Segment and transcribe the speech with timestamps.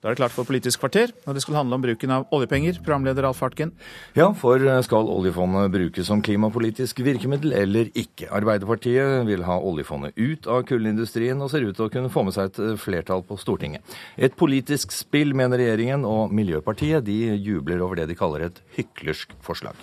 [0.00, 2.78] Da er det klart for Politisk kvarter, og det skal handle om bruken av oljepenger.
[2.80, 3.74] Programleder Alf Hartgen.
[4.16, 8.30] Ja, for skal oljefondet brukes som klimapolitisk virkemiddel eller ikke?
[8.32, 12.38] Arbeiderpartiet vil ha oljefondet ut av kullindustrien, og ser ut til å kunne få med
[12.38, 13.84] seg et flertall på Stortinget.
[14.16, 19.36] Et politisk spill, mener regjeringen, og Miljøpartiet de jubler over det de kaller et hyklersk
[19.44, 19.76] forslag.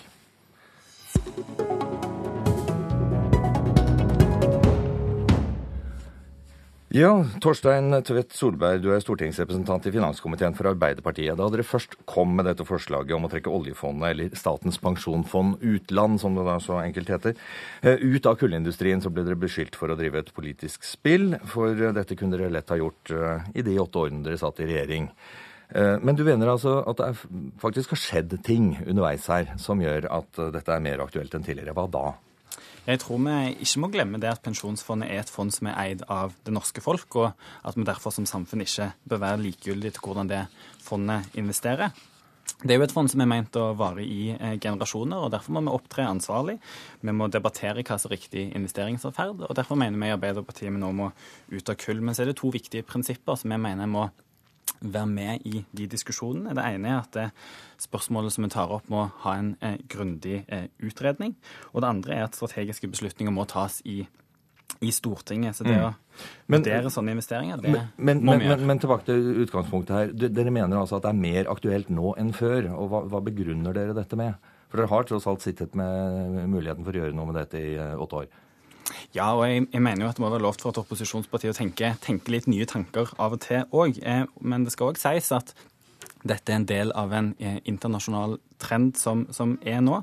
[6.98, 7.12] Ja,
[7.44, 11.36] Torstein Tvedt Solberg, du er stortingsrepresentant i finanskomiteen for Arbeiderpartiet.
[11.38, 16.18] Da dere først kom med dette forslaget om å trekke oljefondet, eller Statens pensjonsfond utland,
[16.24, 17.36] som det da så enkelt heter,
[17.84, 21.38] eh, ut av kullindustrien, så ble dere beskyldt for å drive et politisk spill.
[21.46, 24.66] For dette kunne dere lett ha gjort eh, i de åtte årene dere satt i
[24.66, 25.12] regjering.
[25.76, 27.14] Eh, men du mener altså at det
[27.62, 31.78] faktisk har skjedd ting underveis her som gjør at dette er mer aktuelt enn tidligere.
[31.78, 32.14] Hva da?
[32.88, 36.04] Jeg tror vi ikke må glemme det at Pensjonsfondet er et fond som er eid
[36.08, 37.34] av det norske folk, og
[37.68, 40.46] at vi derfor som samfunn ikke bør være likegyldige til hvordan det
[40.86, 41.92] fondet investerer.
[42.58, 45.54] Det er jo et fond som er ment å vare i eh, generasjoner, og derfor
[45.54, 46.56] må vi opptre ansvarlig.
[47.06, 50.80] Vi må debattere hva som er riktig investeringsatferd, og derfor mener vi i Arbeiderpartiet vi
[50.82, 51.12] nå må
[51.52, 52.00] ut av kull.
[52.02, 54.08] Men så er det to viktige prinsipper som vi mener må
[54.82, 56.56] være med i de diskusjonene.
[56.58, 60.68] Det ene er at spørsmålet som vi tar opp, må ha en eh, grundig eh,
[60.84, 61.36] utredning.
[61.74, 64.00] Og det andre er at strategiske beslutninger må tas i,
[64.82, 65.58] i Stortinget.
[65.58, 65.86] Så det mm.
[65.88, 68.60] å vurdere sånne investeringer, det men, må vi gjøre.
[68.62, 70.14] Men, men, tilbake til utgangspunktet her.
[70.28, 72.72] Dere mener altså at det er mer aktuelt nå enn før.
[72.76, 74.38] Og hva, hva begrunner dere dette med?
[74.68, 77.78] For dere har tross alt sittet med muligheten for å gjøre noe med dette i
[77.80, 78.36] eh, åtte år.
[79.16, 81.56] Ja, og jeg, jeg, mener jo at det må være lov for et opposisjonsparti å
[81.58, 84.00] tenke, tenke litt nye tanker av og til òg.
[84.04, 85.54] Eh, men det skal òg sies at
[86.24, 90.02] dette er en del av en eh, internasjonal trend som, som er nå.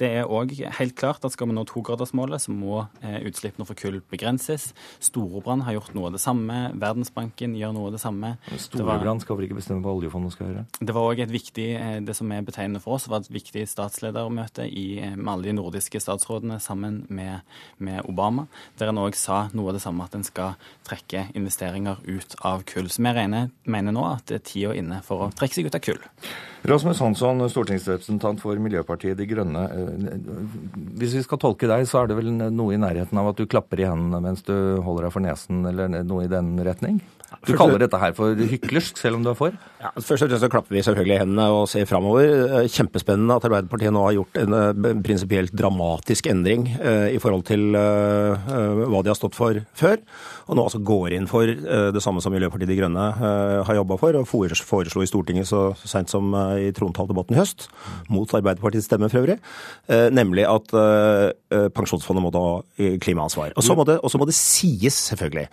[0.00, 3.76] Det er òg helt klart at skal vi nå togradersmålet, så må eh, utslippene fra
[3.78, 4.70] kull begrenses.
[5.02, 6.58] Storebrand har gjort noe av det samme.
[6.82, 8.34] Verdensbanken gjør noe av det samme.
[8.58, 10.64] Storebrand skal vel ikke bestemme hva oljefondet skal gjøre?
[10.80, 13.64] Det var òg et viktig, eh, det som er betegnende for oss, var et viktig
[13.70, 17.46] statsledermøte i, med alle de nordiske statsrådene sammen med,
[17.78, 18.48] med Obama,
[18.80, 20.58] der en òg sa noe av det samme, at en skal
[20.88, 22.90] trekke investeringer ut av kull.
[22.90, 23.12] Så vi
[23.70, 26.02] mener nå at det er tida inne for å trekke seg ut av kull.
[26.62, 29.64] Rasmus Hansson, stortingsrepresentant for Miljøpartiet De Grønne.
[29.66, 30.12] Eh,
[31.00, 33.48] hvis vi skal tolke deg, så er det vel noe i nærheten av at du
[33.50, 37.00] klapper i hendene mens du holder deg for nesen, eller noe i den retning?
[37.48, 39.54] Du kaller dette her for hyklersk, selv om du er for?
[39.80, 42.28] Ja, først og fremst så klapper vi selvfølgelig i hendene og ser framover.
[42.60, 47.72] Eh, kjempespennende at Arbeiderpartiet nå har gjort en eh, prinsipielt dramatisk endring i forhold til
[47.72, 49.98] hva de har stått for før.
[50.46, 53.06] Og nå altså går inn for det samme som Miljøpartiet De Grønne
[53.66, 57.68] har jobba for, og foreslo i Stortinget så seint som i trontaledebatten i høst,
[58.12, 59.38] mot Arbeiderpartiets stemme for øvrig,
[60.12, 60.72] nemlig at
[61.76, 62.46] pensjonsfondet må ta
[63.02, 63.54] klimaansvar.
[63.56, 65.48] Og så må, må det sies, selvfølgelig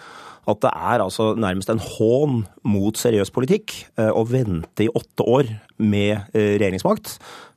[0.50, 5.26] at det er altså nærmest en hån mot seriøs politikk eh, å vente i åtte
[5.26, 7.12] år med eh, regjeringsmakt,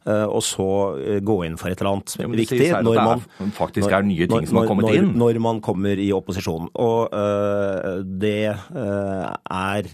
[0.07, 0.69] eh, og så
[1.25, 4.51] gå inn for et eller annet ja, viktig når man faktisk er nye ting når,
[4.51, 5.15] som har kommet når, inn.
[5.23, 6.69] Når man kommer i opposisjon.
[6.73, 9.89] Og uh, det uh, er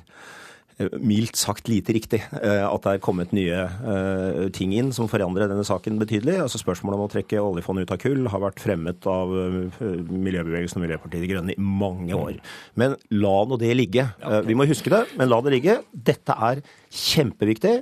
[0.78, 5.50] mildt sagt lite riktig eh, at det er kommet nye eh, ting inn som forandrer
[5.50, 6.36] denne saken betydelig.
[6.44, 10.78] Altså Spørsmålet om å trekke oljefondet ut av kull har vært fremmet av eh, miljøbevegelsen
[10.78, 12.38] og Miljøpartiet De Grønne i mange år.
[12.78, 14.06] Men la nå det ligge.
[14.46, 15.80] Vi må huske det, men la det ligge.
[15.92, 16.62] Dette er
[16.94, 17.80] kjempeviktig,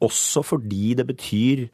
[0.00, 1.66] også fordi det betyr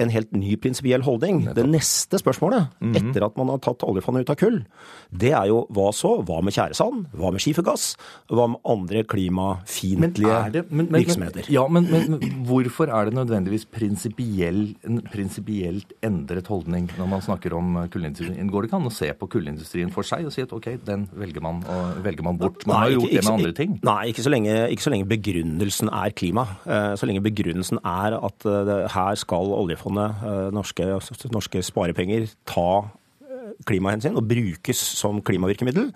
[0.00, 1.42] en helt ny prinsipiell holdning.
[1.54, 3.10] Det neste spørsmålet, mm -hmm.
[3.10, 4.64] etter at man har tatt oljefondet ut av kull,
[5.10, 6.22] det er jo hva så?
[6.22, 7.06] Hva med tjæresand?
[7.14, 7.96] Hva med skifergass?
[8.30, 11.44] Hva med andre klimafiendtlige virksomheter?
[11.50, 17.54] Ja, men, men, hvorfor er det nødvendigvis prinsipiell, en prinsipielt endret holdning når man snakker
[17.54, 18.50] om kullindustrien?
[18.50, 21.08] Går det ikke an å se på kullindustrien for seg og si at ok, den
[21.12, 22.66] velger man, og velger man bort?
[22.66, 23.78] Man nei, har jo gjort ikke, det med andre ting.
[23.82, 26.46] Nei, ikke så, lenge, ikke så lenge begrunnelsen er klima.
[26.64, 32.28] Eh, så lenge begrunnelsen er at eh, her skal oljefondet oljefondet, eh, norske, norske sparepenger,
[32.46, 32.90] ta
[33.22, 35.92] eh, klimahensyn og brukes som klimavirkemiddel,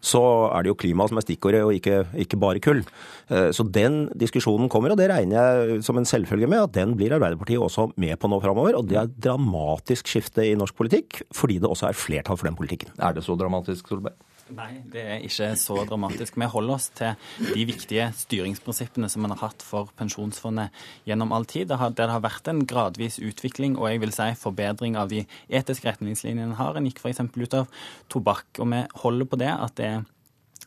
[0.00, 2.80] så er det jo klima som er stikkordet, og ikke, ikke, bare kull.
[3.28, 6.96] Eh, så den diskusjonen kommer, og det regner jeg som en selvfølge med at den
[6.96, 8.78] blir Arbeiderpartiet også med på nå framover.
[8.78, 12.48] Og det er et dramatisk skifte i norsk politikk, fordi det også er flertall for
[12.48, 12.94] den politikken.
[12.98, 14.16] Er det så dramatisk, Solberg?
[14.56, 16.36] Nei, det er ikke så dramatisk.
[16.40, 17.14] Vi holder oss til
[17.54, 20.74] de viktige styringsprinsippene som man har hatt for pensjonsfondet
[21.08, 21.68] gjennom all tid.
[21.70, 25.24] Det har, det har vært en gradvis utvikling og jeg vil si forbedring av de
[25.48, 26.78] etiske retningslinjene en har.
[26.78, 27.22] En gikk f.eks.
[27.36, 28.48] ut av tobakk.
[28.58, 30.08] Og vi holder på det at det er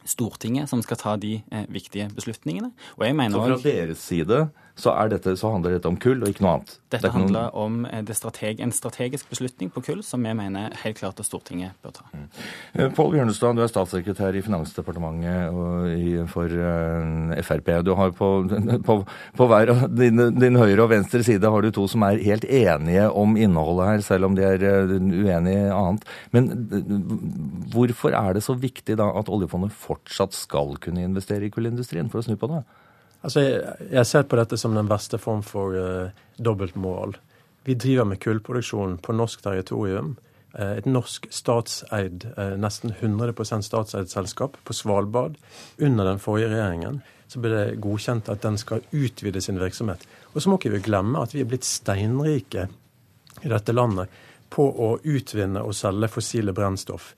[0.03, 2.73] Stortinget som skal ta de eh, viktige beslutningene.
[2.97, 4.39] Og jeg mener Så fra deres side
[4.75, 6.71] så, dette, så, handler dette om kull og ikke noe annet.
[6.89, 7.83] Dette det handler noen...
[7.85, 11.77] om eh, strateg, en strategisk beslutning på kull som vi mener helt klart at Stortinget
[11.85, 12.05] bør ta.
[12.09, 12.23] Mm.
[12.73, 17.69] Eh, Pål Bjørnestad, du er statssekretær i Finansdepartementet og for uh, Frp.
[17.85, 18.31] Du har på,
[18.87, 18.97] på,
[19.37, 22.49] på hver av din, din, høyre og venstre side har du to som er helt
[22.49, 26.07] enige om innholdet her, selv om de er uenige i annet.
[26.33, 26.49] Men
[27.73, 32.23] hvorfor er det så viktig da at oljefondet fortsatt skal kunne investere i kullindustrien, for
[32.23, 32.65] å snu på det?
[33.23, 36.11] Altså, jeg, jeg ser på dette som den verste form for uh,
[36.43, 37.15] dobbeltmoral.
[37.63, 40.17] Vi driver med kullproduksjon på norsk territorium.
[40.51, 45.39] Uh, et norsk statseid, uh, nesten 100% statseid selskap på Svalbard.
[45.79, 50.03] Under den forrige regjeringen så ble det godkjent at den skal utvide sin virksomhet.
[50.35, 52.67] Og så må ikke vi glemme at vi er blitt steinrike
[53.41, 54.11] i dette landet
[54.53, 57.13] på å utvinne og selge fossile brennstoff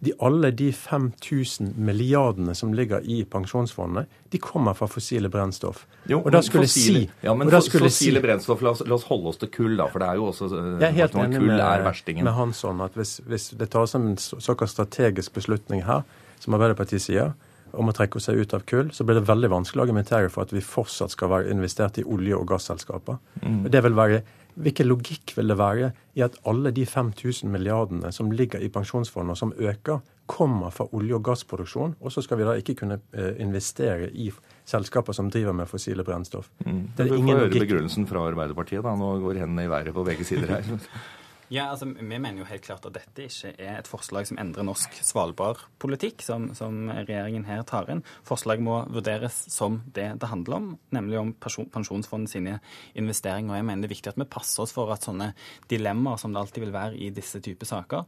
[0.00, 5.84] de, alle de 5000 milliardene som ligger i pensjonsfondet, de kommer fra fossile brennstoff.
[6.10, 9.06] Jo, og da skulle fossile, si, ja, men fossile si, brennstoff, la oss, la oss,
[9.10, 9.88] holde oss til kull, da.
[9.92, 13.18] For det er jo også eh, Jeg er helt enig med, med Hansson at hvis,
[13.26, 16.06] hvis det tas en såkalt strategisk beslutning her,
[16.42, 17.34] som Arbeiderpartiet sier,
[17.76, 20.46] om å trekke seg ut av kull, så blir det veldig vanskelig å argumentere for
[20.46, 23.18] at vi fortsatt skal være investert i olje- og gasselskaper.
[23.42, 23.64] Mm.
[23.72, 24.22] Det vil være
[24.56, 29.36] Hvilken logikk vil det være i at alle de 5000 milliardene som ligger i pensjonsfondet,
[29.36, 32.98] og som øker, kommer fra olje- og gassproduksjon, og så skal vi da ikke kunne
[33.14, 34.30] eh, investere i
[34.66, 36.48] selskaper som driver med fossile brennstoff.
[36.64, 36.80] Mm.
[36.96, 38.96] Det er du får høre begrunnelsen fra Arbeiderpartiet, da.
[38.98, 40.66] Nå går hendene i været på begge sider her.
[41.48, 44.66] Ja, altså, Vi mener jo helt klart at dette ikke er et forslag som endrer
[44.66, 48.02] norsk Svalbard-politikk, som, som, regjeringen her tar inn.
[48.26, 52.58] Forslaget må vurderes som det det handler om, nemlig om pensjonsfondet sine
[52.98, 53.52] investeringer.
[53.52, 55.32] Og jeg mener det er viktig at vi passer oss for at sånne
[55.70, 58.06] dilemmaer som det alltid vil være i disse typer saker,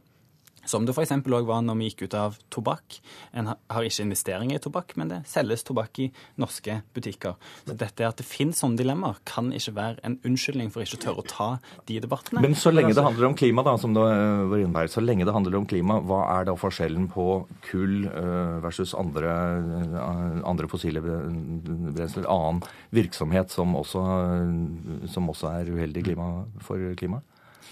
[0.65, 1.13] som det f.eks.
[1.19, 2.99] òg var når vi gikk ut av tobakk.
[3.37, 6.09] En har ikke investeringer i tobakk, men det selges tobakk i
[6.41, 7.37] norske butikker.
[7.67, 11.03] Så dette at det finnes sånne dilemmaer, kan ikke være en unnskyldning for ikke å
[11.05, 11.49] tørre å ta
[11.89, 12.43] de debattene.
[12.43, 15.35] Men så lenge det handler om klima, da, som det var innebærer, så lenge det
[15.35, 17.27] handler om klima, hva er da forskjellen på
[17.69, 22.63] kull øh, versus andre, øh, andre fossile brensler, annen
[22.95, 24.05] virksomhet som også,
[25.11, 26.31] som også er uheldig klima,
[26.65, 27.25] for klimaet?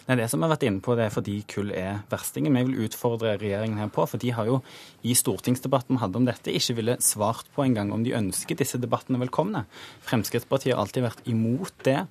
[0.08, 2.56] Nei, Det som vi har vært inne på, det er fordi kull er verstingen.
[2.56, 4.62] Vi vil utfordre regjeringen her på, for de har jo
[5.04, 8.80] i stortingsdebatten vi hadde om dette, ikke ville svart på engang om de ønsker disse
[8.80, 9.66] debattene velkomne.
[10.08, 12.06] Fremskrittspartiet har alltid vært imot det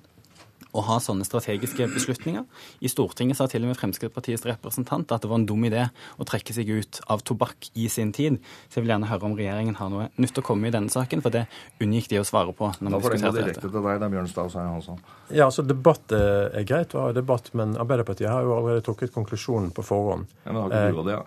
[0.77, 2.45] å ha sånne strategiske beslutninger.
[2.79, 5.87] I Stortinget sa til og med Fremskrittspartiets representant at det var en dum idé
[6.17, 8.39] å trekke seg ut av tobakk i sin tid.
[8.67, 11.23] Så jeg vil gjerne høre om regjeringen har noe nytt å komme i denne saken,
[11.25, 11.47] for det
[11.83, 12.71] unngikk de å svare på.
[12.79, 15.01] når da får jeg gå direkte til deg, da, Bjørnstad Svein Hansson.
[15.29, 19.73] Ja, altså Debatt er greit å ha debatt, men Arbeiderpartiet har jo allerede trukket konklusjonen
[19.75, 20.29] på forhånd.
[20.45, 21.25] Ja, men har ikke du det, ja?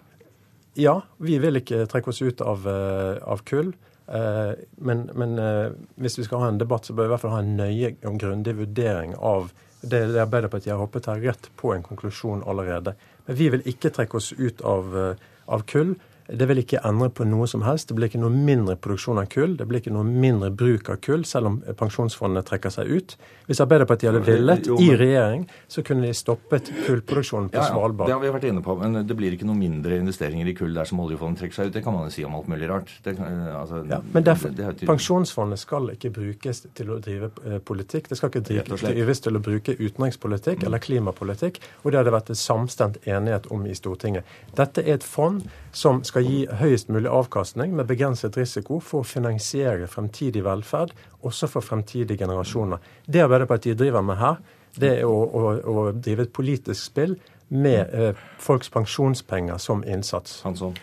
[0.79, 3.73] Ja, vi vil ikke trekke oss ut av, eh, av kull.
[4.11, 7.25] Eh, men, men, eh, hvis vi skal ha en debatt, så bør vi i hvert
[7.25, 11.47] fall ha en nøye og grundig vurdering av det, det Arbeiderpartiet har hoppet her rett
[11.57, 12.97] på en konklusjon allerede.
[13.27, 15.95] Men vi vil ikke trekke oss ut av, eh, av kull.
[16.31, 17.89] Det vil ikke endre på noe som helst.
[17.91, 19.57] Det blir ikke noe mindre produksjon av kull.
[19.59, 23.17] Det blir ikke noe mindre bruk av kull, selv om pensjonsfondene trekker seg ut.
[23.49, 28.07] Hvis Arbeiderpartiet hadde villet, i regjering, så kunne de stoppet kullproduksjonen på ja, ja, Svalbard.
[28.07, 30.77] Det har vi vært inne på, men det blir ikke noe mindre investeringer i kull
[30.77, 31.75] dersom oljefondet trekker seg ut.
[31.75, 32.93] Det kan man jo si om alt mulig rart.
[33.03, 37.59] Det, altså, ja, men derfor, det, det Pensjonsfondet skal ikke brukes til å drive eh,
[37.59, 38.11] politikk.
[38.13, 40.69] Det skal ikke drives til å bruke utenrikspolitikk mm.
[40.71, 41.59] eller klimapolitikk.
[41.83, 44.39] Og det hadde vært en samstemt enighet om i Stortinget.
[44.55, 45.43] Dette er et fond
[45.75, 50.95] som skal gi høyest mulig avkastning med begrenset risiko for å finansiere fremtidig velferd,
[51.27, 52.81] også for fremtidige generasjoner.
[53.07, 54.41] Det Arbeiderpartiet driver med her,
[54.79, 57.17] det er å, å, å drive et politisk spill
[57.51, 60.41] med eh, folks pensjonspenger som innsats.
[60.47, 60.77] Hansson.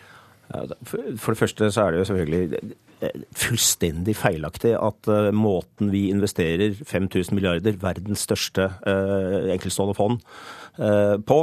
[0.87, 2.59] For det første så er det jo selvfølgelig
[3.03, 10.21] eh, fullstendig feilaktig at uh, måten vi investerer 5000 milliarder, verdens største uh, enkeltstående fond,
[10.77, 11.37] på,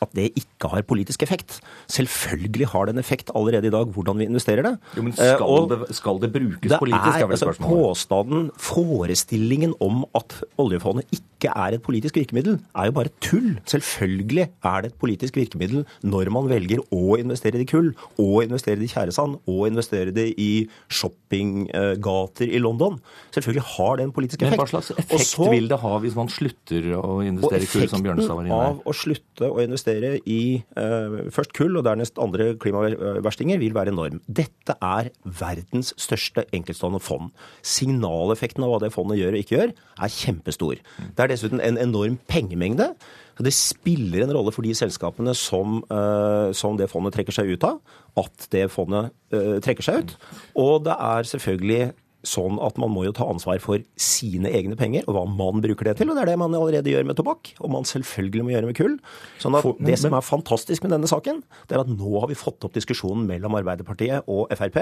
[0.00, 1.58] at det ikke har politisk effekt.
[1.92, 4.74] Selvfølgelig har det en effekt allerede i dag hvordan vi investerer det.
[4.96, 7.16] Jo, men skal, uh, det, skal det, brukes det politisk?
[7.16, 12.96] Er, er altså, påstanden, forestillingen om at oljefondet ikke er et politisk virkemiddel, er jo
[12.96, 13.58] bare tull.
[13.68, 18.80] Selvfølgelig er det et politisk virkemiddel når man velger å investere i kull, og investere
[18.80, 20.50] i tjæresand, og investere det i
[20.88, 22.98] shoppinggater i London.
[23.34, 24.56] Selvfølgelig har det en politisk effekt.
[24.56, 27.88] Men hva slags effekt så, vil det ha hvis man slutter å investere i kull,
[27.92, 28.70] som Bjørnstad var inne på?
[28.70, 33.74] Av å slutte å investere investere i uh, først kull og dernest andre klimaverstinger, vil
[33.74, 34.20] være enorm.
[34.26, 37.30] Dette er verdens største enkeltstående fond.
[37.62, 40.84] Signaleffekten av hva det fondet gjør og ikke gjør, er kjempestor.
[41.16, 42.92] Det er dessuten en enorm pengemengde.
[43.36, 47.54] Så Det spiller en rolle for de selskapene som, uh, som det fondet trekker seg
[47.54, 47.80] ut av,
[48.20, 50.16] at det fondet uh, trekker seg ut.
[50.60, 51.92] Og det er selvfølgelig
[52.26, 55.88] sånn at man må jo ta ansvar for sine egne penger, og hva man bruker
[55.88, 56.10] det til.
[56.10, 58.78] Og det er det man allerede gjør med tobakk, og man selvfølgelig må gjøre med
[58.78, 58.96] kull.
[59.42, 62.38] Sånn at Det som er fantastisk med denne saken, det er at nå har vi
[62.38, 64.80] fått opp diskusjonen mellom Arbeiderpartiet og Frp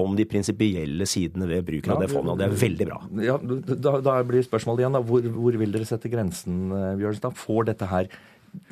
[0.00, 3.00] om de prinsipielle sidene ved bruken av det fondet, og det er veldig bra.
[3.26, 5.04] Ja, da, da blir spørsmålet igjen, da.
[5.04, 7.36] Hvor, hvor vil dere sette grensen, eh, Bjørnstad?
[7.40, 8.08] Får dette her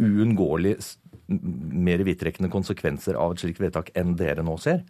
[0.00, 0.78] uunngåelig
[1.28, 4.80] mer vidtrekkende konsekvenser av et slikt vedtak enn dere nå ser?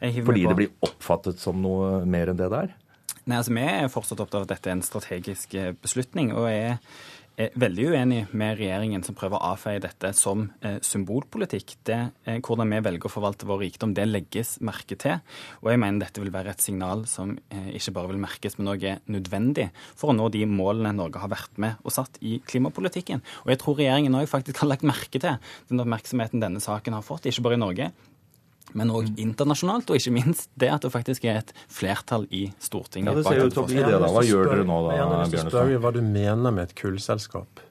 [0.00, 2.74] Fordi det blir oppfattet som noe mer enn det det er?
[3.26, 6.32] Nei, altså Vi er fortsatt opptatt av at dette er en strategisk eh, beslutning.
[6.36, 6.76] og jeg
[7.36, 11.74] er veldig uenig med regjeringen som prøver å avfeie dette som eh, symbolpolitikk.
[11.86, 15.20] Det, eh, hvordan vi velger å forvalte vår rikdom, det legges merke til.
[15.60, 18.72] Og jeg mener dette vil være et signal som eh, ikke bare vil merkes, men
[18.72, 22.38] òg er nødvendig for å nå de målene Norge har vært med og satt i
[22.48, 23.24] klimapolitikken.
[23.44, 25.36] Og jeg tror regjeringen òg faktisk har lagt merke til
[25.68, 27.92] den oppmerksomheten denne saken har fått, ikke bare i Norge,
[28.74, 33.12] men òg internasjonalt, og ikke minst det at det faktisk er et flertall i Stortinget.
[33.12, 34.10] Ja, det ser ut til å bli det, da.
[34.10, 34.96] Hva gjør dere nå, da,
[35.30, 35.76] Bjørnestad?
[35.84, 37.62] Hva du mener med et kullselskap.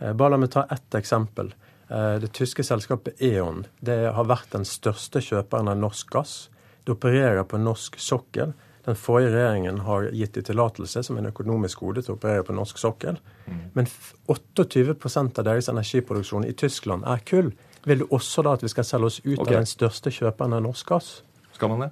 [0.00, 1.52] Eh, bare la meg ta ett eksempel.
[1.90, 6.34] Eh, det tyske selskapet E.ON det har vært den største kjøperen av norsk gass.
[6.84, 8.54] Det opererer på norsk sokkel.
[8.86, 12.56] Den forrige regjeringen har gitt dem tillatelse som en økonomisk gode til å operere på
[12.56, 13.18] norsk sokkel.
[13.44, 13.58] Mm.
[13.74, 13.90] Men
[14.30, 17.52] 28% av deres energiproduksjon i Tyskland er kull.
[17.88, 19.54] Vil du også da at vi skal selge oss ut okay.
[19.54, 21.10] av den største kjøperen av norsk gass?
[21.56, 21.90] Skal man det?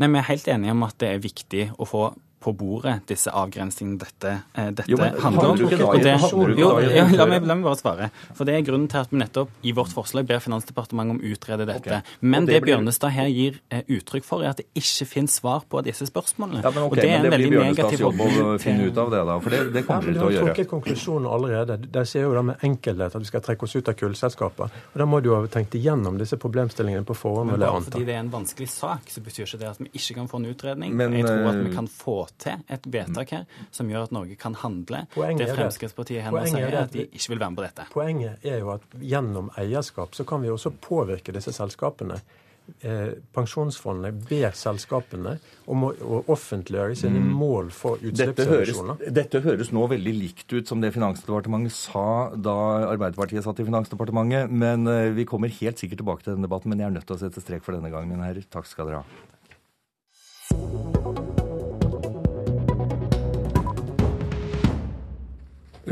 [0.00, 2.06] Nei, Vi er helt enige om at det er viktig å få
[2.42, 5.60] på bordet, disse avgrensningene dette, eh, dette jo, handler om.
[5.62, 8.10] Det, jo, ja, la, meg, la, meg, bare svare.
[8.36, 11.32] For Det er grunnen til at vi nettopp i vårt forslag ber Finansdepartementet om å
[11.34, 12.00] utrede dette.
[12.02, 12.18] Okay.
[12.20, 12.76] Men det, det blir...
[12.76, 16.62] Bjørnestad her gir eh, uttrykk for, er at det ikke finnes svar på disse spørsmålene.
[16.64, 19.00] Ja, men okay, og det er en men det blir Bjørnestads jobb å finne ut
[19.02, 19.38] av det, da.
[19.44, 20.32] For det, det kommer ja, de til å gjøre.
[20.32, 21.78] Vi har trukket konklusjonen allerede.
[21.98, 24.76] De sier jo da med enkelhet at vi skal trekke oss ut av kullselskaper.
[24.92, 27.52] Og Da må du ha tenkt igjennom disse problemstillingene på forhånd.
[27.52, 30.18] Men bare fordi det er en vanskelig sak, så betyr ikke det at vi ikke
[30.20, 30.96] kan få en utredning.
[30.98, 34.14] Men, jeg tror at vi eh, kan få til et vedtak her som gjør at
[34.14, 35.04] Norge kan handle.
[35.14, 37.88] Poenget det Fremskrittspartiet her sier, er at de ikke vil være med på dette.
[37.92, 42.20] Poenget er jo at gjennom eierskap så kan vi også påvirke disse selskapene.
[42.80, 45.32] Eh, pensjonsfondene ber selskapene
[45.70, 47.32] om å, å offentliggjøre sine mm.
[47.34, 49.00] mål for utslippsreduksjoner.
[49.02, 52.54] Dette, dette høres, nå veldig likt ut som det Finansdepartementet sa da
[52.86, 54.50] Arbeiderpartiet satt i Finansdepartementet.
[54.50, 57.18] men eh, Vi kommer helt sikkert tilbake til denne debatten, men jeg er nødt til
[57.18, 58.46] å sette strek for denne gangen, mine herrer.
[58.50, 59.22] Takk skal dere ha.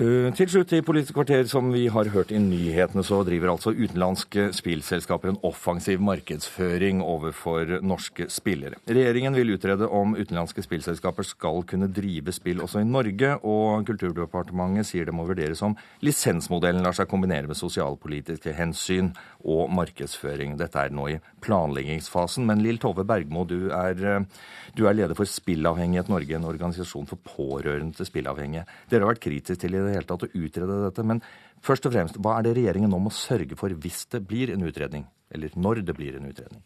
[0.01, 4.47] Til slutt i Politisk kvarter, som vi har hørt i nyhetene, så driver altså utenlandske
[4.57, 8.79] spillselskaper en offensiv markedsføring overfor norske spillere.
[8.89, 14.89] Regjeringen vil utrede om utenlandske spillselskaper skal kunne drive spill også i Norge, og Kulturdepartementet
[14.89, 19.13] sier det må vurderes om lisensmodellen lar seg kombinere med sosialpolitiske hensyn
[19.45, 20.57] og markedsføring.
[20.61, 22.49] Dette er nå i planleggingsfasen.
[22.49, 27.09] Men Lill Tove Bergmo, du er, uh, du er leder for Spillavhengighet Norge, en organisasjon
[27.11, 28.67] for pårørende til spillavhengige.
[28.89, 31.05] Dere har vært kritisk til i det hele tatt å utrede dette.
[31.07, 31.23] Men
[31.67, 34.65] først og fremst, hva er det regjeringen nå må sørge for hvis det blir en
[34.67, 35.09] utredning?
[35.35, 36.63] Eller når det blir en utredning?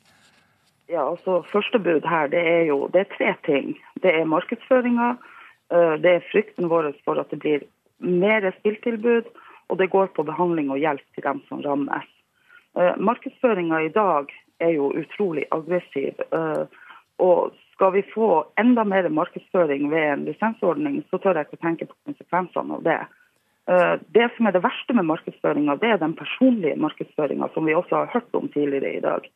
[0.88, 3.72] Ja, altså Første bud her det er jo det er tre ting.
[4.04, 5.14] Det er markedsføringa,
[5.72, 7.64] øh, det er frykten vår for at det blir
[8.04, 9.30] mer spilltilbud,
[9.68, 12.08] og det går på behandling og hjelp til dem som rammes.
[12.76, 14.28] Øh, markedsføringa i dag
[14.60, 16.20] er jo utrolig aggressiv.
[16.32, 16.66] Øh,
[17.18, 21.88] og skal vi få enda mer markedsføring ved en lisensordning, så tør jeg ikke tenke
[21.90, 23.00] på konsekvensene av det.
[23.68, 27.74] Eh, det som er det verste med markedsføringa, det er den personlige markedsføringa, som vi
[27.74, 29.26] også har hørt om tidligere i dag.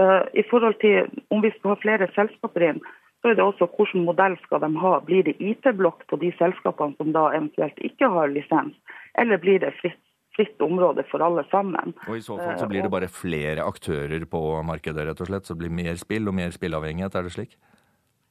[0.00, 2.80] Eh, I forhold til om vi skal ha flere selskaper inn,
[3.20, 4.98] så er det også hvilken modell skal de ha.
[5.04, 8.76] Blir det IT-blokk på de selskapene som da eventuelt ikke har lisens,
[9.18, 10.00] eller blir det fritt
[10.38, 11.94] fritt område for alle sammen.
[12.06, 15.30] Og I så fall så blir det eh, bare flere aktører på markedet, rett og
[15.30, 15.48] slett?
[15.48, 17.58] Så det blir mer spill og mer spillavhengighet, er det slik?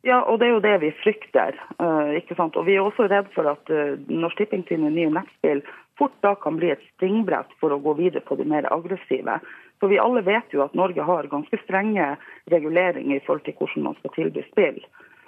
[0.07, 1.57] Ja, og det er jo det vi frykter.
[1.81, 2.55] Uh, ikke sant?
[2.55, 5.65] Og Vi er også redd for at uh, Norsk Tipping sine nye nettspill
[5.97, 9.39] fort da kan bli et springbrett for å gå videre på de mer aggressive.
[9.81, 12.13] For vi alle vet jo at Norge har ganske strenge
[12.53, 14.79] reguleringer i forhold til hvordan man skal tilby spill.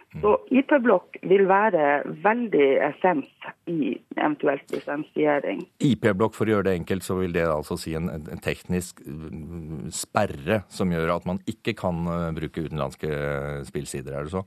[0.10, 5.62] Så IP-blokk vil være veldig essens i eventuelt lisensiering.
[5.86, 9.92] IP-blokk, for å gjøre det enkelt, så vil det altså si en, en, teknisk mm,
[9.94, 14.44] sperre som gjør at man ikke kan uh, bruke utenlandske uh, spillsider, er det så?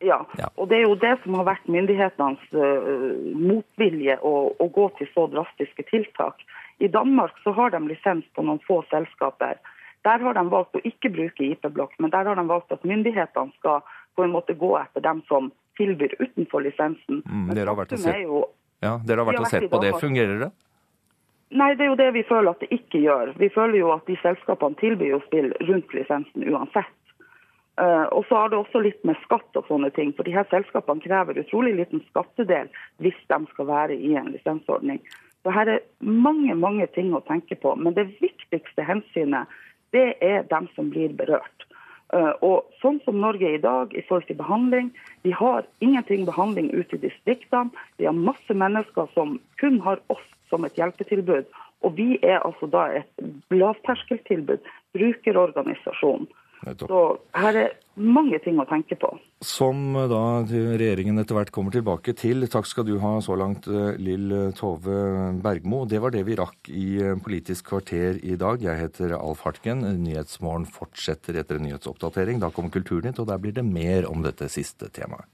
[0.00, 0.22] Ja.
[0.38, 0.48] ja.
[0.54, 5.12] og det er jo det som har vært myndighetenes uh, motvilje å, å, gå til
[5.12, 6.40] så drastiske tiltak.
[6.80, 9.60] I Danmark så har de lisens på noen få selskaper.
[10.06, 13.52] Der har de valgt å ikke bruke IP-blokk, men der har de valgt at myndighetene
[13.58, 13.82] skal
[14.18, 17.22] på en måte gå etter dem som tilbyr utenfor lisensen.
[17.22, 18.42] Mm, dere har vært og sett, jo,
[18.82, 19.92] ja, dere har vært og sett på det.
[20.02, 20.50] Fungerer det?
[21.58, 23.32] Nei, det er jo det vi føler at det ikke gjør.
[23.40, 26.94] Vi føler jo at de selskapene tilbyr jo spill rundt lisensen uansett.
[27.78, 30.10] Uh, og så har det også litt med skatt og sånne ting.
[30.18, 32.68] For de her selskapene krever utrolig liten skattedel
[33.04, 34.98] hvis de skal være i en lisensordning.
[35.46, 37.76] Så her er mange mange ting å tenke på.
[37.78, 39.48] Men det viktigste hensynet
[39.96, 41.67] det er dem som blir berørt.
[42.08, 44.90] Uh, og sånn som Norge er i dag i forhold til behandling,
[45.26, 47.68] vi har ingenting behandling ute i distriktene.
[48.00, 51.50] Vi har masse mennesker som kun har oss som et hjelpetilbud.
[51.84, 53.24] Og vi er altså da et
[53.54, 54.64] lavterskeltilbud,
[54.96, 56.26] brukerorganisasjon.
[56.80, 57.02] Så
[57.38, 59.10] her er mange ting å tenke på.
[59.44, 62.46] Som da regjeringen etter hvert kommer tilbake til.
[62.50, 63.68] Takk skal du ha så langt,
[64.00, 64.98] Lill Tove
[65.44, 65.84] Bergmo.
[65.88, 66.88] Det var det vi rakk i
[67.22, 68.62] Politisk kvarter i dag.
[68.64, 69.84] Jeg heter Alf Hartgen.
[70.02, 72.42] Nyhetsmorgen fortsetter etter en nyhetsoppdatering.
[72.42, 75.28] Da kommer Kulturnytt, og der blir det mer om dette siste temaet.